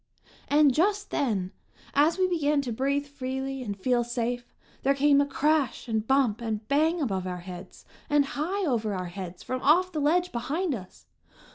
And 0.47 0.73
just 0.73 1.11
then, 1.11 1.51
as 1.93 2.17
we 2.17 2.27
began 2.27 2.59
to 2.63 2.71
breathe 2.71 3.05
freely 3.05 3.61
and 3.61 3.77
feel 3.77 4.03
safe, 4.03 4.51
there 4.81 4.95
came 4.95 5.21
a 5.21 5.27
crash 5.27 5.87
and 5.87 6.07
bump 6.07 6.41
and 6.41 6.67
bang 6.67 6.99
above 6.99 7.27
our 7.27 7.41
heads, 7.41 7.85
and 8.09 8.25
high 8.33 8.65
over 8.65 8.95
our 8.95 9.09
heads 9.13 9.43
from 9.43 9.61
off 9.61 9.91
the 9.91 10.01
ledge 10.01 10.31
behind 10.31 10.73
us! 10.73 11.05